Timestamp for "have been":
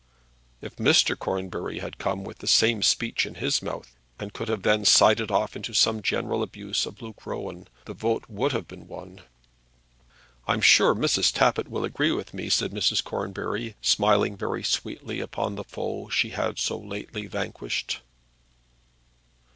8.51-8.87